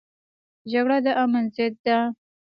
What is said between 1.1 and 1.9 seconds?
امن ضد